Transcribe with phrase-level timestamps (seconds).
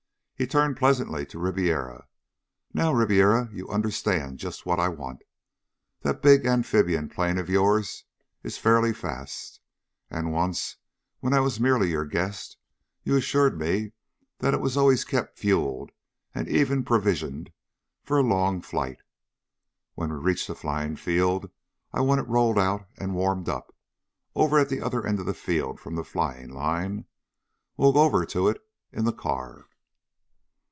[0.35, 2.07] He turned pleasantly to Ribiera.
[2.73, 5.21] "Now, Ribiera, you understand just what I want.
[6.01, 8.05] That big amphibian plane of yours
[8.41, 9.61] is fairly fast,
[10.09, 10.77] and once
[11.19, 12.57] when I was merely your guest
[13.03, 13.91] you assured me
[14.39, 15.91] that it was always kept fueled
[16.33, 17.51] and even provisioned
[18.03, 19.03] for a long flight.
[19.93, 21.51] When we reach the flying field
[21.93, 23.75] I want it rolled out and warmed up,
[24.33, 27.05] over at the other end of the field from the flying line.
[27.77, 28.59] We'll go over to it
[28.91, 29.67] in the car.